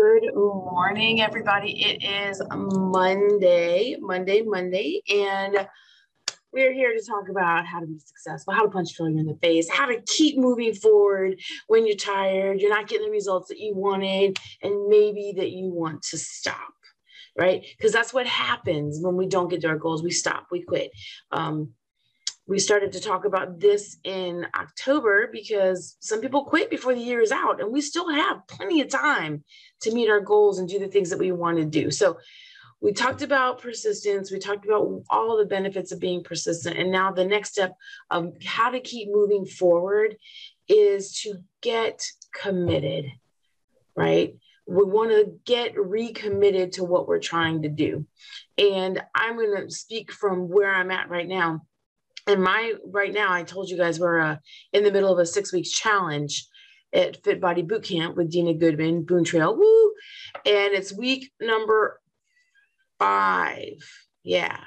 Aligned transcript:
Good 0.00 0.34
morning, 0.34 1.20
everybody. 1.20 1.72
It 1.84 2.02
is 2.02 2.40
Monday, 2.50 3.98
Monday, 4.00 4.40
Monday, 4.40 5.02
and 5.10 5.68
we're 6.54 6.72
here 6.72 6.96
to 6.96 7.04
talk 7.04 7.28
about 7.28 7.66
how 7.66 7.80
to 7.80 7.86
be 7.86 7.98
successful, 7.98 8.54
how 8.54 8.62
to 8.62 8.70
punch 8.70 8.94
failure 8.96 9.18
in 9.18 9.26
the 9.26 9.36
face, 9.42 9.68
how 9.68 9.84
to 9.84 10.00
keep 10.06 10.38
moving 10.38 10.72
forward 10.72 11.38
when 11.66 11.86
you're 11.86 11.96
tired, 11.96 12.62
you're 12.62 12.70
not 12.70 12.88
getting 12.88 13.08
the 13.08 13.12
results 13.12 13.48
that 13.48 13.58
you 13.58 13.74
wanted, 13.76 14.38
and 14.62 14.88
maybe 14.88 15.34
that 15.36 15.50
you 15.50 15.68
want 15.68 16.00
to 16.04 16.16
stop, 16.16 16.72
right? 17.38 17.62
Because 17.76 17.92
that's 17.92 18.14
what 18.14 18.26
happens 18.26 19.00
when 19.02 19.16
we 19.16 19.26
don't 19.26 19.50
get 19.50 19.60
to 19.60 19.68
our 19.68 19.76
goals. 19.76 20.02
We 20.02 20.12
stop, 20.12 20.46
we 20.50 20.62
quit. 20.62 20.92
Um, 21.30 21.74
we 22.50 22.58
started 22.58 22.90
to 22.90 23.00
talk 23.00 23.24
about 23.24 23.60
this 23.60 23.96
in 24.02 24.44
October 24.56 25.28
because 25.30 25.96
some 26.00 26.20
people 26.20 26.44
quit 26.44 26.68
before 26.68 26.92
the 26.92 27.00
year 27.00 27.20
is 27.20 27.30
out, 27.30 27.60
and 27.60 27.70
we 27.70 27.80
still 27.80 28.10
have 28.10 28.44
plenty 28.48 28.80
of 28.80 28.88
time 28.88 29.44
to 29.82 29.94
meet 29.94 30.10
our 30.10 30.20
goals 30.20 30.58
and 30.58 30.68
do 30.68 30.80
the 30.80 30.88
things 30.88 31.10
that 31.10 31.18
we 31.20 31.30
want 31.30 31.58
to 31.58 31.64
do. 31.64 31.92
So, 31.92 32.18
we 32.80 32.92
talked 32.92 33.22
about 33.22 33.62
persistence, 33.62 34.32
we 34.32 34.40
talked 34.40 34.64
about 34.64 35.02
all 35.10 35.36
the 35.36 35.44
benefits 35.44 35.92
of 35.92 36.00
being 36.00 36.24
persistent, 36.24 36.76
and 36.76 36.90
now 36.90 37.12
the 37.12 37.24
next 37.24 37.52
step 37.52 37.76
of 38.10 38.32
how 38.44 38.70
to 38.70 38.80
keep 38.80 39.10
moving 39.12 39.46
forward 39.46 40.16
is 40.66 41.20
to 41.20 41.34
get 41.60 42.02
committed, 42.34 43.04
right? 43.94 44.34
We 44.66 44.84
want 44.84 45.10
to 45.10 45.38
get 45.44 45.78
recommitted 45.78 46.72
to 46.72 46.84
what 46.84 47.06
we're 47.06 47.20
trying 47.20 47.62
to 47.62 47.68
do. 47.68 48.06
And 48.58 49.00
I'm 49.14 49.36
going 49.36 49.54
to 49.56 49.70
speak 49.70 50.10
from 50.10 50.48
where 50.48 50.74
I'm 50.74 50.90
at 50.90 51.10
right 51.10 51.28
now 51.28 51.62
and 52.30 52.42
my 52.42 52.74
right 52.86 53.12
now, 53.12 53.32
I 53.32 53.42
told 53.42 53.68
you 53.68 53.76
guys 53.76 53.98
we're 53.98 54.20
uh, 54.20 54.36
in 54.72 54.84
the 54.84 54.92
middle 54.92 55.12
of 55.12 55.18
a 55.18 55.26
six 55.26 55.52
weeks 55.52 55.70
challenge 55.70 56.46
at 56.92 57.22
Fit 57.22 57.40
Body 57.40 57.62
Boot 57.62 57.82
Camp 57.84 58.16
with 58.16 58.30
Dina 58.30 58.54
Goodman, 58.54 59.04
Boone 59.04 59.24
Trail, 59.24 59.56
woo! 59.56 59.92
And 60.46 60.72
it's 60.74 60.92
week 60.92 61.30
number 61.40 62.00
five. 62.98 63.78
Yeah, 64.22 64.60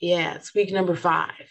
yeah, 0.00 0.34
it's 0.34 0.54
week 0.54 0.72
number 0.72 0.94
five. 0.94 1.48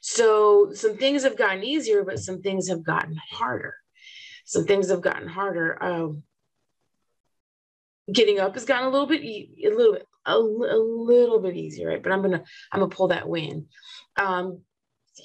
So 0.00 0.72
some 0.72 0.96
things 0.96 1.22
have 1.24 1.36
gotten 1.36 1.62
easier, 1.62 2.04
but 2.04 2.18
some 2.18 2.40
things 2.40 2.68
have 2.68 2.84
gotten 2.84 3.18
harder. 3.30 3.74
Some 4.44 4.64
things 4.64 4.90
have 4.90 5.02
gotten 5.02 5.28
harder. 5.28 5.82
Um, 5.82 6.22
getting 8.12 8.40
up 8.40 8.54
has 8.54 8.64
gotten 8.64 8.86
a 8.86 8.90
little 8.90 9.06
bit, 9.06 9.22
a 9.22 9.74
little 9.74 9.94
bit, 9.94 10.06
a, 10.26 10.34
a 10.34 10.78
little 10.78 11.40
bit 11.40 11.56
easier, 11.56 11.88
right? 11.88 12.02
But 12.02 12.12
I'm 12.12 12.22
gonna, 12.22 12.42
I'm 12.72 12.80
gonna 12.80 12.90
pull 12.90 13.08
that 13.08 13.28
win. 13.28 13.66
Um, 14.16 14.60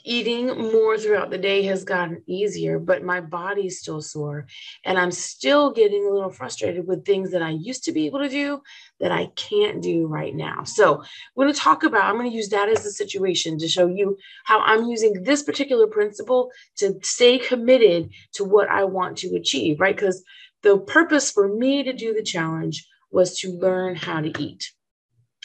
eating 0.04 0.48
more 0.48 0.98
throughout 0.98 1.30
the 1.30 1.38
day 1.38 1.64
has 1.64 1.84
gotten 1.84 2.22
easier, 2.28 2.80
but 2.80 3.04
my 3.04 3.22
body's 3.22 3.80
still 3.80 4.02
sore. 4.02 4.48
And 4.84 4.98
I'm 4.98 5.12
still 5.12 5.72
getting 5.72 6.06
a 6.06 6.14
little 6.14 6.30
frustrated 6.30 6.88
with 6.88 7.06
things 7.06 7.32
that 7.32 7.42
I 7.42 7.52
used 7.52 7.84
to 7.86 7.92
be 7.92 8.06
able 8.06 8.20
to 8.20 8.30
do 8.30 8.62
that 9.00 9.12
I 9.12 9.28
can't 9.36 9.82
do 9.82 10.08
right 10.08 10.36
now. 10.36 10.64
So, 10.64 11.02
I'm 11.02 11.08
going 11.36 11.54
to 11.54 11.60
talk 11.60 11.84
about, 11.84 12.04
I'm 12.04 12.18
going 12.18 12.30
to 12.30 12.36
use 12.36 12.50
that 12.50 12.70
as 12.70 12.86
a 12.86 12.92
situation 12.92 13.58
to 13.60 13.68
show 13.68 13.88
you 13.88 14.18
how 14.44 14.60
I'm 14.62 14.86
using 14.86 15.24
this 15.24 15.44
particular 15.44 15.88
principle 15.88 16.52
to 16.78 17.00
stay 17.04 17.38
committed 17.38 18.10
to 18.34 18.44
what 18.44 18.70
I 18.70 18.84
want 18.84 19.18
to 19.20 19.36
achieve, 19.36 19.80
right? 19.80 19.96
Because 19.96 20.24
the 20.66 20.78
purpose 20.80 21.32
for 21.32 21.48
me 21.48 21.84
to 21.84 21.94
do 21.94 22.14
the 22.14 22.24
challenge 22.24 22.86
was 23.12 23.40
to 23.40 23.58
learn 23.58 23.96
how 23.96 24.20
to 24.20 24.34
eat 24.42 24.72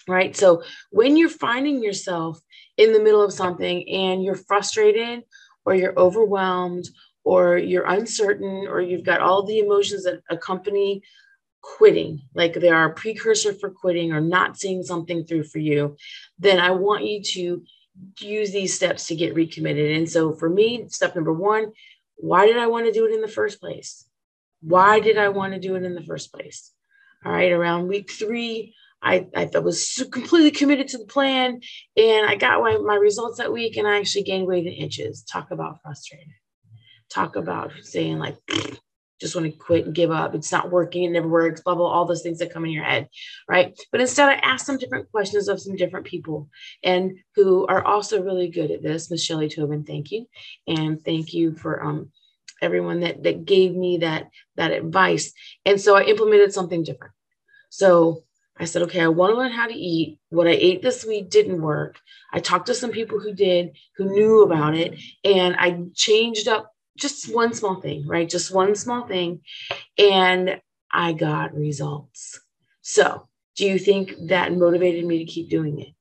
right? 0.09 0.37
So 0.37 0.63
when 0.91 1.17
you're 1.17 1.29
finding 1.29 1.83
yourself 1.83 2.41
in 2.77 2.93
the 2.93 3.01
middle 3.01 3.23
of 3.23 3.33
something 3.33 3.89
and 3.89 4.23
you're 4.23 4.35
frustrated 4.35 5.23
or 5.65 5.75
you're 5.75 5.99
overwhelmed 5.99 6.89
or 7.25 7.59
you're 7.59 7.87
uncertain 7.87 8.67
or 8.69 8.81
you've 8.81 9.05
got 9.05 9.21
all 9.21 9.43
the 9.43 9.59
emotions 9.59 10.05
that 10.05 10.21
accompany 10.31 11.03
quitting, 11.63 12.23
like 12.35 12.55
they 12.55 12.71
are 12.71 12.87
a 12.87 12.95
precursor 12.95 13.53
for 13.53 13.71
quitting 13.71 14.13
or 14.13 14.21
not 14.21 14.59
seeing 14.59 14.83
something 14.83 15.25
through 15.25 15.45
for 15.45 15.59
you, 15.59 15.97
then 16.39 16.59
I 16.59 16.71
want 16.71 17.05
you 17.05 17.23
to 17.23 17.63
use 18.21 18.51
these 18.51 18.75
steps 18.75 19.07
to 19.09 19.15
get 19.15 19.35
recommitted. 19.35 19.97
And 19.97 20.09
so 20.09 20.33
for 20.33 20.49
me, 20.49 20.87
step 20.89 21.15
number 21.15 21.33
one, 21.33 21.73
why 22.17 22.47
did 22.47 22.57
I 22.57 22.67
want 22.67 22.87
to 22.87 22.93
do 22.93 23.07
it 23.07 23.15
in 23.15 23.21
the 23.21 23.29
first 23.29 23.61
place? 23.61 24.07
Why 24.61 25.01
did 25.01 25.19
I 25.19 25.29
want 25.29 25.55
to 25.55 25.61
do 25.61 25.75
it 25.77 25.85
in 25.85 25.95
the 25.95 26.03
first 26.03 26.33
place? 26.33 26.73
All 27.25 27.33
right, 27.33 27.53
around 27.53 27.89
week 27.89 28.11
three, 28.11 28.75
I, 29.03 29.27
I 29.35 29.49
was 29.59 30.03
completely 30.13 30.51
committed 30.51 30.89
to 30.89 30.99
the 30.99 31.07
plan 31.07 31.61
and 31.97 32.27
I 32.27 32.37
got 32.37 32.61
my, 32.61 32.77
my 32.79 32.97
results 32.97 33.39
that 33.39 33.53
week 33.53 33.77
and 33.77 33.89
I 33.89 33.99
actually 33.99 34.25
gained 34.25 34.47
weight 34.47 34.67
in 34.67 34.73
inches. 34.73 35.23
Talk 35.23 35.51
about 35.51 35.81
frustrated. 35.83 36.29
Talk 37.11 37.37
about 37.37 37.73
saying 37.83 38.19
like, 38.19 38.37
just 39.21 39.37
want 39.37 39.53
to 39.53 39.59
quit 39.59 39.85
and 39.85 39.95
give 39.95 40.11
up. 40.11 40.35
It's 40.35 40.51
not 40.51 40.71
working. 40.71 41.05
It 41.05 41.11
never 41.11 41.29
works. 41.29 41.61
Blah, 41.61 41.75
blah, 41.75 41.87
all 41.87 42.07
those 42.07 42.23
things 42.23 42.39
that 42.39 42.53
come 42.53 42.65
in 42.65 42.71
your 42.71 42.85
head. 42.85 43.09
Right. 43.47 43.79
But 43.93 44.01
instead 44.01 44.31
I 44.31 44.35
asked 44.37 44.65
some 44.65 44.79
different 44.79 45.11
questions 45.11 45.49
of 45.49 45.61
some 45.61 45.77
different 45.77 46.07
people 46.07 46.49
and 46.83 47.19
who 47.37 47.67
are 47.67 47.85
also 47.85 48.23
really 48.23 48.49
good 48.49 48.71
at 48.71 48.83
this. 48.83 49.11
Miss 49.11 49.23
Shelley 49.23 49.49
Tobin, 49.49 49.85
thank 49.85 50.11
you. 50.11 50.27
And 50.67 51.03
thank 51.05 51.35
you 51.35 51.55
for, 51.55 51.85
um, 51.85 52.11
everyone 52.61 53.01
that, 53.01 53.23
that 53.23 53.45
gave 53.45 53.75
me 53.75 53.99
that, 53.99 54.31
that 54.57 54.73
advice. 54.73 55.33
And 55.65 55.81
so 55.81 55.97
I 55.97 56.05
implemented 56.05 56.53
something 56.53 56.83
different. 56.83 57.15
So 57.71 58.25
I 58.59 58.67
said, 58.67 58.83
okay, 58.83 59.01
I 59.01 59.09
want 59.09 59.33
to 59.33 59.39
learn 59.39 59.53
how 59.53 59.67
to 59.67 59.75
eat. 59.75 60.19
What 60.29 60.47
I 60.47 60.51
ate 60.51 60.83
this 60.83 61.05
week 61.05 61.31
didn't 61.31 61.63
work. 61.63 61.99
I 62.33 62.41
talked 62.41 62.67
to 62.67 62.75
some 62.75 62.91
people 62.91 63.19
who 63.19 63.33
did, 63.33 63.77
who 63.97 64.05
knew 64.13 64.43
about 64.43 64.75
it, 64.75 64.99
and 65.25 65.57
I 65.59 65.85
changed 65.95 66.47
up 66.47 66.71
just 66.99 67.35
one 67.35 67.55
small 67.55 67.81
thing, 67.81 68.07
right? 68.07 68.29
Just 68.29 68.53
one 68.53 68.75
small 68.75 69.07
thing. 69.07 69.41
And 69.97 70.61
I 70.93 71.15
got 71.15 71.55
results. 71.55 72.39
So, 72.83 73.29
do 73.57 73.65
you 73.65 73.79
think 73.79 74.15
that 74.29 74.53
motivated 74.53 75.07
me 75.07 75.19
to 75.19 75.31
keep 75.31 75.49
doing 75.49 75.81
it? 75.81 75.95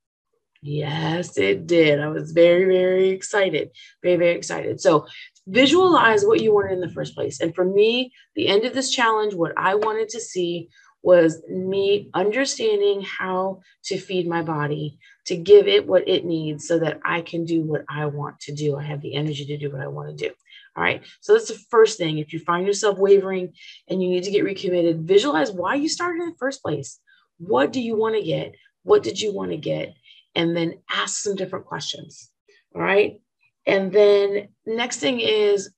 Yes, 0.62 1.38
it 1.38 1.68
did. 1.68 2.02
I 2.02 2.10
was 2.10 2.32
very, 2.32 2.66
very 2.66 3.10
excited. 3.10 3.70
Very, 4.04 4.18
very 4.18 4.36
excited. 4.36 4.82
So, 4.82 5.08
visualize 5.50 6.26
what 6.26 6.42
you 6.42 6.54
wanted 6.54 6.74
in 6.74 6.80
the 6.80 6.90
first 6.90 7.16
place. 7.16 7.42
And 7.42 7.54
for 7.56 7.66
me, 7.66 8.14
the 8.36 8.48
end 8.48 8.66
of 8.66 8.74
this 8.74 8.92
challenge, 8.92 9.34
what 9.34 9.54
I 9.58 9.76
wanted 9.76 10.10
to 10.10 10.20
see 10.20 10.70
was 11.02 11.42
me 11.50 12.10
understanding 12.14 13.02
how 13.02 13.62
to 13.86 13.98
feed 13.98 14.28
my 14.28 14.44
body, 14.44 15.00
to 15.26 15.36
give 15.36 15.68
it 15.68 15.88
what 15.88 16.08
it 16.08 16.26
needs 16.26 16.68
so 16.68 16.80
that 16.80 17.00
I 17.04 17.22
can 17.22 17.46
do 17.46 17.62
what 17.64 17.84
I 17.90 18.06
want 18.08 18.40
to 18.42 18.54
do. 18.54 18.78
I 18.78 18.84
have 18.84 19.02
the 19.02 19.16
energy 19.16 19.46
to 19.46 19.58
do 19.58 19.72
what 19.72 19.82
I 19.82 19.88
want 19.88 20.10
to 20.10 20.28
do. 20.28 20.34
All 20.76 20.84
right. 20.84 21.04
So 21.22 21.34
that's 21.34 21.48
the 21.48 21.60
first 21.70 21.98
thing. 21.98 22.18
If 22.18 22.32
you 22.32 22.40
find 22.40 22.68
yourself 22.68 22.98
wavering 22.98 23.54
and 23.88 24.04
you 24.04 24.10
need 24.10 24.24
to 24.26 24.32
get 24.32 24.44
recommitted, 24.44 25.08
visualize 25.08 25.52
why 25.52 25.76
you 25.76 25.90
started 25.90 26.22
in 26.22 26.30
the 26.30 26.36
first 26.38 26.62
place. 26.62 27.00
What 27.38 27.74
do 27.74 27.82
you 27.82 27.96
want 27.96 28.16
to 28.16 28.22
get? 28.22 28.56
What 28.84 29.02
did 29.04 29.20
you 29.20 29.34
want 29.34 29.52
to 29.52 29.58
get? 29.58 29.94
And 30.36 30.56
then 30.56 30.80
ask 30.92 31.22
some 31.22 31.36
different 31.36 31.66
questions. 31.66 32.30
All 32.76 32.82
right. 32.82 33.20
And 33.66 33.92
then 33.92 34.50
next 34.66 34.98
thing 34.98 35.20
is 35.20 35.72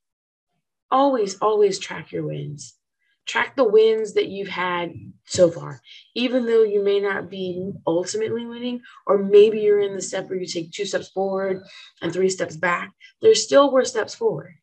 always, 0.89 1.37
always 1.41 1.79
track 1.79 2.11
your 2.11 2.25
wins. 2.25 2.75
Track 3.25 3.55
the 3.55 3.63
wins 3.63 4.13
that 4.13 4.27
you've 4.27 4.49
had 4.49 4.93
so 5.25 5.49
far. 5.51 5.81
Even 6.15 6.45
though 6.45 6.63
you 6.63 6.83
may 6.83 6.99
not 6.99 7.29
be 7.29 7.71
ultimately 7.85 8.45
winning 8.45 8.81
or 9.05 9.17
maybe 9.17 9.59
you're 9.59 9.79
in 9.79 9.95
the 9.95 10.01
step 10.01 10.29
where 10.29 10.39
you 10.39 10.47
take 10.47 10.71
two 10.71 10.85
steps 10.85 11.09
forward 11.09 11.61
and 12.01 12.11
three 12.11 12.29
steps 12.29 12.55
back 12.55 12.91
there 13.21 13.35
still 13.35 13.71
were 13.71 13.85
steps 13.85 14.15
forward. 14.15 14.55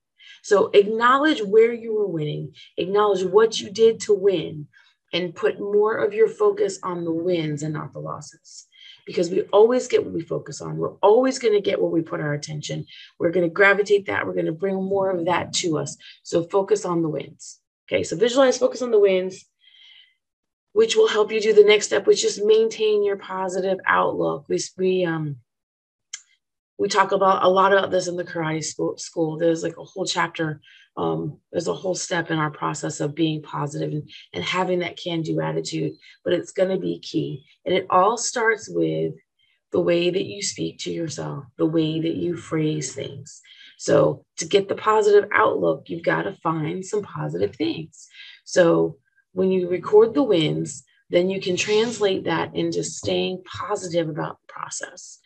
So 0.43 0.71
acknowledge 0.73 1.43
where 1.43 1.73
you 1.73 1.95
were 1.95 2.09
winning. 2.09 2.55
Acknowledge 2.77 3.25
what 3.25 3.61
you 3.61 3.71
did 3.71 4.01
to 4.03 4.15
win 4.15 4.67
and 5.13 5.35
put 5.35 5.61
more 5.61 5.97
of 5.97 6.13
your 6.13 6.29
focus 6.29 6.79
on 6.83 7.05
the 7.05 7.13
wins 7.13 7.63
and 7.63 7.75
not 7.75 7.93
the 7.93 8.01
losses 8.01 8.68
because 9.09 9.31
we 9.31 9.41
always 9.55 9.89
get 9.89 10.05
what 10.05 10.13
we 10.13 10.21
focus 10.21 10.61
on. 10.61 10.77
We're 10.77 10.93
always 10.97 11.39
going 11.39 11.55
to 11.55 11.63
get 11.63 11.81
what 11.81 11.93
we 11.93 12.03
put 12.03 12.21
our 12.21 12.35
attention. 12.35 12.85
We're 13.19 13.31
going 13.31 13.49
to 13.49 13.53
gravitate 13.53 14.05
that. 14.05 14.27
We're 14.27 14.35
going 14.35 14.45
to 14.45 14.53
bring 14.53 14.75
more 14.75 15.11
of 15.11 15.25
that 15.25 15.55
to 15.55 15.79
us. 15.79 15.97
So 16.23 16.43
focus 16.43 16.85
on 16.85 17.01
the 17.01 17.09
wins. 17.09 17.59
Okay, 17.89 18.05
so 18.05 18.17
visualize, 18.17 18.59
focus 18.59 18.83
on 18.83 18.91
the 18.91 18.99
wins, 18.99 19.47
which 20.75 20.95
will 20.95 21.09
help 21.09 21.33
you 21.33 21.41
do 21.41 21.55
the 21.55 21.65
next 21.65 21.87
step, 21.87 22.07
which 22.07 22.23
is 22.23 22.45
maintain 22.45 23.03
your 23.03 23.17
positive 23.17 23.79
outlook. 23.87 24.45
We, 24.47 24.61
we 24.77 25.07
um 25.07 25.37
we 26.79 26.89
talk 26.89 27.13
about 27.13 27.43
a 27.43 27.49
lot 27.49 27.73
about 27.73 27.91
this 27.91 28.07
in 28.07 28.17
the 28.17 28.25
karate 28.25 28.65
school. 28.65 28.97
school. 28.97 29.37
There's 29.37 29.63
like 29.63 29.77
a 29.77 29.85
whole 29.85 30.07
chapter. 30.07 30.61
Um, 30.97 31.39
there's 31.51 31.69
a 31.69 31.75
whole 31.75 31.95
step 31.95 32.31
in 32.31 32.39
our 32.39 32.51
process 32.51 33.01
of 33.01 33.15
being 33.15 33.43
positive 33.43 33.93
and, 33.93 34.11
and 34.33 34.45
having 34.45 34.81
that 34.81 34.97
can-do 34.97 35.41
attitude, 35.41 35.93
but 36.25 36.33
it's 36.33 36.53
going 36.53 36.71
to 36.71 36.79
be 36.79 37.01
key. 37.01 37.45
And 37.65 37.75
it 37.75 37.87
all 37.91 38.17
starts 38.17 38.69
with 38.69 39.15
the 39.73 39.81
way 39.81 40.11
that 40.11 40.25
you 40.25 40.43
speak 40.43 40.79
to 40.81 40.91
yourself, 40.91 41.45
the 41.57 41.67
way 41.67 42.01
that 42.01 42.15
you 42.15 42.37
phrase 42.37 42.95
things. 42.95 43.41
So, 43.77 44.25
to 44.39 44.47
get 44.47 44.69
the 44.69 44.75
positive 44.75 45.29
outlook, 45.33 45.85
you've 45.87 46.03
got 46.03 46.23
to 46.23 46.37
find 46.43 46.85
some 46.85 47.03
positive 47.03 47.55
things. 47.55 48.09
So, 48.45 48.97
when 49.33 49.53
you 49.53 49.69
record 49.69 50.15
the 50.15 50.23
wins, 50.23 50.85
then 51.11 51.29
you 51.29 51.41
can 51.41 51.57
translate 51.57 52.25
that 52.25 52.57
into 52.57 52.83
staying 52.83 53.43
positive 53.45 54.09
about 54.09 54.39
the 54.41 54.53
process. 54.53 55.21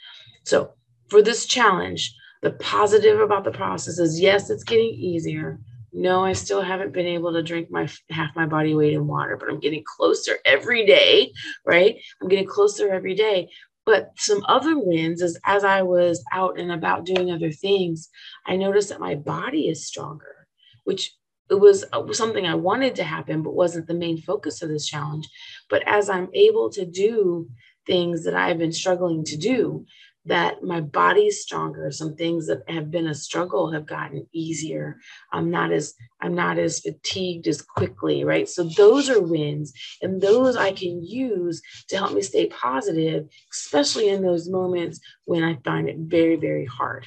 So, 0.45 0.73
for 1.13 1.21
this 1.21 1.45
challenge, 1.45 2.17
the 2.41 2.53
positive 2.53 3.21
about 3.21 3.45
the 3.45 3.51
process 3.51 3.99
is 3.99 4.19
yes, 4.19 4.49
it's 4.49 4.65
getting 4.65 4.95
easier, 4.95 5.61
No, 5.93 6.25
I 6.25 6.33
still 6.33 6.63
haven't 6.63 6.95
been 6.95 7.07
able 7.07 7.35
to 7.35 7.43
drink 7.43 7.71
my 7.71 7.87
half 8.09 8.35
my 8.35 8.47
body 8.47 8.75
weight 8.75 8.95
in 8.95 9.07
water, 9.07 9.37
but 9.37 9.51
I'm 9.51 9.61
getting 9.61 9.85
closer 9.97 10.39
every 10.47 10.87
day, 10.87 11.35
right? 11.67 11.97
I'm 12.21 12.29
getting 12.29 12.47
closer 12.47 12.91
every 12.91 13.15
day. 13.15 13.51
But 13.85 14.13
some 14.17 14.43
other 14.49 14.79
wins 14.79 15.21
is 15.21 15.39
as 15.45 15.65
I 15.65 15.83
was 15.83 16.25
out 16.33 16.59
and 16.59 16.73
about 16.73 17.05
doing 17.05 17.31
other 17.31 17.53
things, 17.53 18.09
I 18.47 18.57
noticed 18.57 18.89
that 18.89 19.01
my 19.09 19.15
body 19.15 19.69
is 19.69 19.87
stronger, 19.87 20.47
which 20.85 21.13
it 21.51 21.61
was 21.61 21.85
uh, 21.93 22.11
something 22.15 22.47
I 22.47 22.55
wanted 22.55 22.95
to 22.97 23.05
happen, 23.05 23.43
but 23.43 23.55
wasn't 23.55 23.87
the 23.87 24.03
main 24.05 24.17
focus 24.17 24.63
of 24.63 24.71
this 24.71 24.87
challenge. 24.87 25.29
But 25.69 25.87
as 25.87 26.09
I'm 26.09 26.31
able 26.33 26.71
to 26.71 26.87
do 26.87 27.51
things 27.87 28.25
that 28.25 28.35
I've 28.35 28.57
been 28.57 28.73
struggling 28.73 29.25
to 29.25 29.37
do, 29.37 29.85
that 30.25 30.63
my 30.63 30.81
body's 30.81 31.41
stronger. 31.41 31.91
Some 31.91 32.15
things 32.15 32.47
that 32.47 32.63
have 32.69 32.91
been 32.91 33.09
a 33.09 33.15
struggle 33.15 33.73
have 33.73 33.87
gotten 33.87 34.27
easier. 34.33 34.99
I'm 35.33 35.51
not 35.51 35.73
as 35.73 35.95
i'm 36.21 36.35
not 36.35 36.59
as 36.59 36.81
fatigued 36.81 37.49
as 37.49 37.63
quickly 37.63 38.25
right? 38.25 38.49
So 38.49 38.65
those 38.65 39.11
are 39.11 39.21
wins 39.21 39.73
and 40.01 40.21
those 40.21 40.57
i 40.57 40.73
can 40.73 41.05
use 41.05 41.61
to 41.89 41.97
help 41.97 42.13
me 42.13 42.23
stay 42.23 42.47
positive 42.47 43.29
especially 43.53 44.09
in 44.09 44.23
those 44.23 44.49
moments 44.49 45.01
when 45.25 45.43
i 45.43 45.59
find 45.65 45.89
it 45.89 45.97
very 45.99 46.37
very 46.37 46.67
hard 46.67 47.07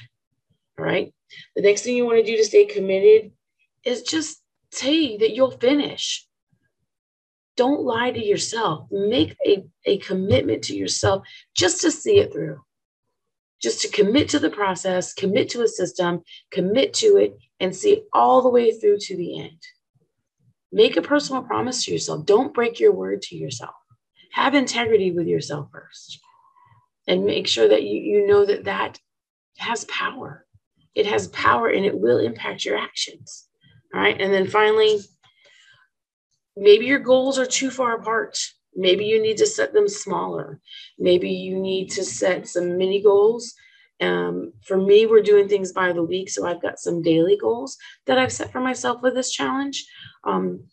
all 0.78 0.84
right? 0.84 1.12
The 1.54 1.62
next 1.62 1.82
thing 1.82 1.96
you 1.96 2.04
want 2.04 2.18
to 2.18 2.30
do 2.30 2.36
to 2.36 2.44
stay 2.44 2.64
committed 2.66 3.32
is 3.84 4.02
just 4.02 4.42
say 4.70 5.16
that 5.18 5.34
you'll 5.34 5.52
finish. 5.52 6.26
Don't 7.56 7.82
lie 7.82 8.10
to 8.10 8.24
yourself. 8.24 8.86
Make 8.90 9.36
a, 9.46 9.64
a 9.86 9.98
commitment 9.98 10.64
to 10.64 10.76
yourself 10.76 11.26
just 11.54 11.80
to 11.80 11.90
see 11.90 12.18
it 12.18 12.32
through 12.32 12.60
just 13.60 13.80
to 13.82 13.88
commit 13.88 14.28
to 14.30 14.38
the 14.38 14.50
process, 14.50 15.14
commit 15.14 15.48
to 15.50 15.62
a 15.62 15.68
system, 15.68 16.22
commit 16.50 16.94
to 16.94 17.16
it, 17.16 17.36
and 17.60 17.74
see 17.74 18.02
all 18.12 18.42
the 18.42 18.50
way 18.50 18.70
through 18.70 18.98
to 18.98 19.16
the 19.16 19.40
end. 19.40 19.62
Make 20.72 20.96
a 20.96 21.02
personal 21.02 21.42
promise 21.42 21.84
to 21.84 21.92
yourself. 21.92 22.26
Don't 22.26 22.54
break 22.54 22.80
your 22.80 22.92
word 22.92 23.22
to 23.22 23.36
yourself. 23.36 23.74
Have 24.32 24.54
integrity 24.54 25.12
with 25.12 25.26
yourself 25.26 25.68
first. 25.72 26.20
And 27.06 27.24
make 27.24 27.46
sure 27.46 27.68
that 27.68 27.84
you, 27.84 28.00
you 28.00 28.26
know 28.26 28.44
that 28.44 28.64
that 28.64 28.98
has 29.58 29.84
power. 29.84 30.44
It 30.94 31.06
has 31.06 31.28
power 31.28 31.68
and 31.68 31.84
it 31.84 31.98
will 31.98 32.18
impact 32.18 32.64
your 32.64 32.76
actions. 32.76 33.48
All 33.94 34.00
right. 34.00 34.20
And 34.20 34.32
then 34.32 34.48
finally, 34.48 34.98
maybe 36.56 36.86
your 36.86 36.98
goals 36.98 37.38
are 37.38 37.46
too 37.46 37.70
far 37.70 37.96
apart. 37.96 38.38
Maybe 38.76 39.04
you 39.04 39.20
need 39.20 39.38
to 39.38 39.46
set 39.46 39.72
them 39.72 39.88
smaller. 39.88 40.60
Maybe 40.98 41.30
you 41.30 41.58
need 41.58 41.90
to 41.92 42.04
set 42.04 42.46
some 42.46 42.76
mini 42.76 43.02
goals. 43.02 43.54
Um, 44.00 44.52
for 44.62 44.76
me, 44.76 45.06
we're 45.06 45.22
doing 45.22 45.48
things 45.48 45.72
by 45.72 45.92
the 45.92 46.02
week. 46.02 46.28
So 46.28 46.46
I've 46.46 46.62
got 46.62 46.78
some 46.78 47.02
daily 47.02 47.36
goals 47.36 47.78
that 48.06 48.18
I've 48.18 48.32
set 48.32 48.52
for 48.52 48.60
myself 48.60 49.02
with 49.02 49.14
this 49.14 49.32
challenge. 49.32 49.86
Um, 50.24 50.64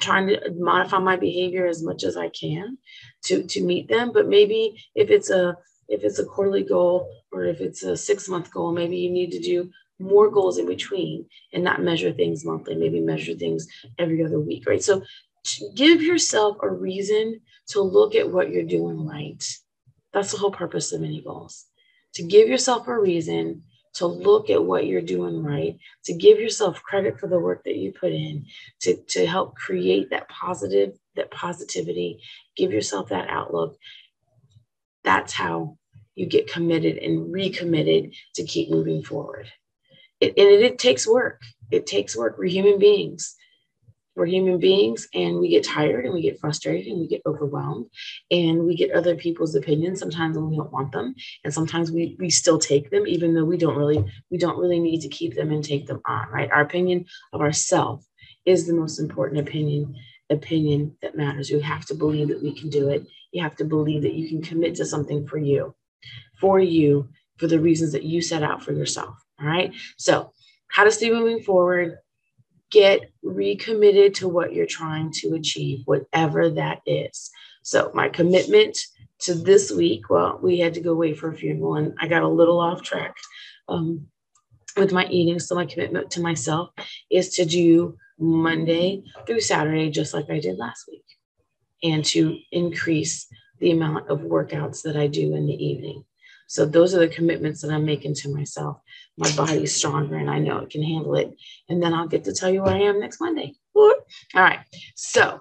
trying 0.00 0.28
to 0.28 0.40
modify 0.56 0.98
my 0.98 1.16
behavior 1.16 1.66
as 1.66 1.82
much 1.82 2.04
as 2.04 2.16
I 2.16 2.28
can 2.28 2.78
to, 3.24 3.42
to 3.42 3.64
meet 3.64 3.88
them. 3.88 4.12
But 4.12 4.28
maybe 4.28 4.80
if 4.94 5.10
it's 5.10 5.30
a 5.30 5.56
if 5.88 6.04
it's 6.04 6.18
a 6.18 6.24
quarterly 6.24 6.64
goal 6.64 7.10
or 7.32 7.44
if 7.44 7.60
it's 7.60 7.82
a 7.82 7.96
six 7.96 8.28
month 8.28 8.50
goal, 8.52 8.72
maybe 8.72 8.96
you 8.96 9.10
need 9.10 9.32
to 9.32 9.40
do 9.40 9.70
more 9.98 10.30
goals 10.30 10.58
in 10.58 10.66
between 10.66 11.26
and 11.52 11.64
not 11.64 11.82
measure 11.82 12.12
things 12.12 12.44
monthly, 12.44 12.74
maybe 12.74 13.00
measure 13.00 13.34
things 13.34 13.66
every 13.98 14.24
other 14.24 14.38
week, 14.38 14.64
right? 14.66 14.82
So 14.82 15.02
give 15.74 16.02
yourself 16.02 16.56
a 16.62 16.70
reason 16.70 17.40
to 17.68 17.80
look 17.82 18.14
at 18.14 18.30
what 18.30 18.50
you're 18.50 18.62
doing 18.62 19.06
right. 19.06 19.44
That's 20.12 20.32
the 20.32 20.38
whole 20.38 20.50
purpose 20.50 20.92
of 20.92 21.00
mini 21.00 21.20
goals. 21.20 21.66
To 22.14 22.22
give 22.22 22.48
yourself 22.48 22.88
a 22.88 22.98
reason 22.98 23.62
to 23.94 24.06
look 24.06 24.48
at 24.48 24.64
what 24.64 24.86
you're 24.86 25.02
doing 25.02 25.42
right, 25.42 25.76
to 26.04 26.14
give 26.14 26.38
yourself 26.38 26.82
credit 26.82 27.18
for 27.18 27.26
the 27.26 27.38
work 27.38 27.64
that 27.64 27.76
you 27.76 27.92
put 27.92 28.12
in, 28.12 28.46
to, 28.80 28.96
to 29.08 29.26
help 29.26 29.56
create 29.56 30.10
that 30.10 30.28
positive, 30.28 30.96
that 31.16 31.30
positivity, 31.30 32.20
give 32.56 32.72
yourself 32.72 33.08
that 33.08 33.28
outlook. 33.28 33.76
That's 35.04 35.32
how 35.32 35.78
you 36.14 36.26
get 36.26 36.52
committed 36.52 36.98
and 36.98 37.32
recommitted 37.32 38.14
to 38.34 38.44
keep 38.44 38.70
moving 38.70 39.02
forward. 39.02 39.50
It, 40.20 40.34
and 40.36 40.48
it, 40.48 40.62
it 40.62 40.78
takes 40.78 41.06
work. 41.06 41.40
It 41.70 41.86
takes 41.86 42.16
work. 42.16 42.36
We're 42.38 42.46
human 42.46 42.78
beings 42.78 43.36
we're 44.18 44.26
human 44.26 44.58
beings 44.58 45.08
and 45.14 45.38
we 45.38 45.48
get 45.48 45.64
tired 45.64 46.04
and 46.04 46.12
we 46.12 46.20
get 46.20 46.40
frustrated 46.40 46.90
and 46.90 47.00
we 47.00 47.06
get 47.06 47.22
overwhelmed 47.24 47.86
and 48.30 48.64
we 48.64 48.76
get 48.76 48.90
other 48.92 49.14
people's 49.14 49.54
opinions 49.54 50.00
sometimes 50.00 50.36
when 50.36 50.50
we 50.50 50.56
don't 50.56 50.72
want 50.72 50.92
them 50.92 51.14
and 51.44 51.54
sometimes 51.54 51.92
we 51.92 52.16
we 52.18 52.28
still 52.28 52.58
take 52.58 52.90
them 52.90 53.06
even 53.06 53.34
though 53.34 53.44
we 53.44 53.56
don't 53.56 53.76
really 53.76 54.04
we 54.30 54.36
don't 54.36 54.58
really 54.58 54.80
need 54.80 55.00
to 55.00 55.08
keep 55.08 55.34
them 55.34 55.52
and 55.52 55.64
take 55.64 55.86
them 55.86 56.00
on 56.06 56.28
right? 56.30 56.50
Our 56.50 56.62
opinion 56.62 57.06
of 57.32 57.40
ourself 57.40 58.04
is 58.44 58.66
the 58.66 58.74
most 58.74 58.98
important 58.98 59.40
opinion 59.40 59.94
opinion 60.30 60.94
that 61.00 61.16
matters. 61.16 61.48
You 61.48 61.60
have 61.60 61.86
to 61.86 61.94
believe 61.94 62.28
that 62.28 62.42
we 62.42 62.52
can 62.52 62.68
do 62.68 62.90
it. 62.90 63.06
You 63.32 63.42
have 63.42 63.56
to 63.56 63.64
believe 63.64 64.02
that 64.02 64.12
you 64.12 64.28
can 64.28 64.42
commit 64.42 64.74
to 64.74 64.84
something 64.84 65.26
for 65.26 65.38
you 65.38 65.74
for 66.40 66.60
you 66.60 67.08
for 67.38 67.46
the 67.46 67.60
reasons 67.60 67.92
that 67.92 68.02
you 68.02 68.20
set 68.20 68.42
out 68.42 68.62
for 68.62 68.72
yourself 68.72 69.14
all 69.40 69.46
right? 69.46 69.72
So 69.96 70.32
how 70.68 70.84
to 70.84 70.90
stay 70.90 71.10
moving 71.10 71.42
forward 71.42 71.98
get 72.70 73.10
recommitted 73.22 74.14
to 74.16 74.28
what 74.28 74.52
you're 74.52 74.66
trying 74.66 75.10
to 75.12 75.34
achieve, 75.34 75.82
whatever 75.86 76.50
that 76.50 76.80
is. 76.86 77.30
So, 77.62 77.90
my 77.94 78.08
commitment 78.08 78.78
to 79.20 79.34
this 79.34 79.70
week, 79.70 80.10
well, 80.10 80.38
we 80.42 80.58
had 80.58 80.74
to 80.74 80.80
go 80.80 80.92
away 80.92 81.14
for 81.14 81.30
a 81.30 81.36
funeral 81.36 81.76
and 81.76 81.94
I 82.00 82.08
got 82.08 82.22
a 82.22 82.28
little 82.28 82.60
off 82.60 82.82
track 82.82 83.14
um, 83.68 84.06
with 84.76 84.92
my 84.92 85.06
eating. 85.06 85.38
So, 85.38 85.54
my 85.54 85.66
commitment 85.66 86.10
to 86.12 86.20
myself 86.20 86.70
is 87.10 87.30
to 87.34 87.44
do 87.44 87.96
Monday 88.18 89.02
through 89.26 89.40
Saturday, 89.40 89.90
just 89.90 90.14
like 90.14 90.30
I 90.30 90.40
did 90.40 90.58
last 90.58 90.84
week, 90.90 91.04
and 91.82 92.04
to 92.06 92.36
increase 92.52 93.26
the 93.60 93.70
amount 93.70 94.08
of 94.08 94.20
workouts 94.20 94.82
that 94.82 94.96
I 94.96 95.06
do 95.06 95.34
in 95.34 95.46
the 95.46 95.64
evening. 95.64 96.04
So 96.48 96.66
those 96.66 96.94
are 96.94 96.98
the 96.98 97.08
commitments 97.08 97.62
that 97.62 97.70
I'm 97.70 97.84
making 97.84 98.14
to 98.14 98.34
myself. 98.34 98.80
My 99.18 99.30
body's 99.36 99.76
stronger 99.76 100.16
and 100.16 100.30
I 100.30 100.38
know 100.38 100.58
it 100.58 100.70
can 100.70 100.82
handle 100.82 101.14
it. 101.14 101.34
And 101.68 101.82
then 101.82 101.94
I'll 101.94 102.08
get 102.08 102.24
to 102.24 102.32
tell 102.32 102.50
you 102.50 102.62
where 102.62 102.74
I 102.74 102.80
am 102.80 102.98
next 102.98 103.20
Monday. 103.20 103.54
All 104.34 104.42
right. 104.42 104.60
So 104.96 105.40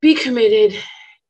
be 0.00 0.14
committed, 0.14 0.78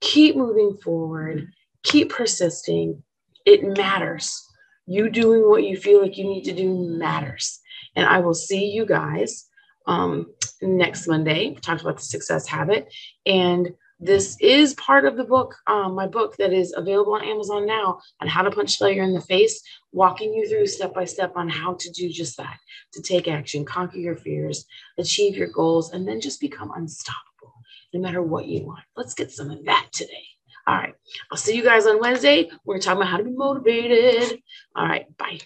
keep 0.01 0.37
moving 0.37 0.77
forward, 0.77 1.49
keep 1.85 2.11
persisting. 2.11 3.03
It 3.47 3.77
matters. 3.77 4.45
You 4.87 5.09
doing 5.09 5.49
what 5.49 5.65
you 5.65 5.77
feel 5.77 6.03
like 6.03 6.19
you 6.19 6.25
need 6.25 6.45
to 6.45 6.53
do 6.53 6.75
matters. 6.99 7.61
And 7.95 8.07
I 8.07 8.19
will 8.19 8.35
see 8.35 8.67
you 8.67 8.85
guys 8.85 9.47
um, 9.87 10.27
next 10.61 11.07
Monday. 11.07 11.51
We 11.51 11.57
talked 11.57 11.83
about 11.83 11.97
the 11.97 12.03
success 12.03 12.47
habit. 12.47 12.93
And 13.25 13.71
this 14.01 14.37
is 14.41 14.75
part 14.75 15.05
of 15.05 15.17
the 15.17 15.25
book, 15.25 15.57
um, 15.67 15.95
my 15.95 16.07
book 16.07 16.37
that 16.37 16.53
is 16.53 16.73
available 16.77 17.15
on 17.15 17.25
Amazon 17.25 17.67
now 17.67 18.01
on 18.21 18.29
how 18.29 18.43
to 18.43 18.51
punch 18.51 18.79
failure 18.79 19.03
in 19.03 19.13
the 19.13 19.21
face, 19.21 19.63
walking 19.93 20.33
you 20.33 20.49
through 20.49 20.67
step 20.67 20.95
by 20.95 21.05
step 21.05 21.33
on 21.35 21.49
how 21.49 21.75
to 21.75 21.91
do 21.91 22.09
just 22.09 22.37
that, 22.37 22.59
to 22.93 23.03
take 23.03 23.27
action, 23.27 23.65
conquer 23.65 23.99
your 23.99 24.17
fears, 24.17 24.67
achieve 24.99 25.37
your 25.37 25.49
goals, 25.49 25.93
and 25.93 26.07
then 26.07 26.21
just 26.21 26.41
become 26.41 26.71
unstoppable 26.77 27.55
no 27.93 28.01
matter 28.01 28.23
what 28.23 28.47
you 28.47 28.65
want. 28.65 28.85
Let's 28.97 29.15
get 29.15 29.33
some 29.33 29.51
of 29.51 29.65
that 29.65 29.89
today. 29.93 30.27
All 30.67 30.77
right. 30.77 30.95
I'll 31.33 31.39
see 31.39 31.57
you 31.57 31.65
guys 31.65 31.87
on 31.87 31.99
Wednesday. 31.99 32.51
We're 32.65 32.79
talking 32.79 33.01
about 33.01 33.11
how 33.11 33.17
to 33.17 33.25
be 33.25 33.31
motivated. 33.31 34.41
All 34.77 34.87
right. 34.87 35.07
Bye. 35.17 35.41